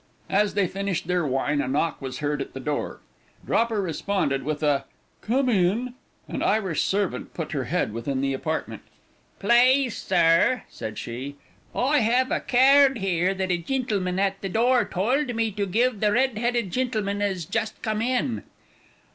[0.31, 3.01] As they finished their wine a knock was heard at the door.
[3.45, 4.85] Dropper responded with a
[5.21, 5.93] "Come in."
[6.27, 8.81] An Irish servant put her head within the apartment:
[9.37, 11.35] "Plase, sir," said she,
[11.75, 15.91] "I have a caird here that a gintleman at the door towld me to give
[15.91, 18.41] to the red headed gintleman as just come in."